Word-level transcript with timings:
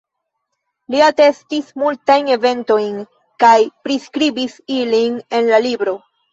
Li 0.95 1.03
atestis 1.07 1.69
multajn 1.83 2.33
eventojn 2.37 2.97
kaj 3.45 3.55
priskribis 3.87 4.59
ilin 4.81 5.23
en 5.43 5.55
la 5.55 5.65
libro. 5.71 5.99